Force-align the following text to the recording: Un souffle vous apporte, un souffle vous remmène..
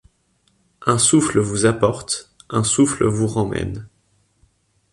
Un 0.87 0.97
souffle 0.97 1.37
vous 1.37 1.67
apporte, 1.67 2.33
un 2.49 2.63
souffle 2.63 3.05
vous 3.05 3.27
remmène.. 3.27 3.87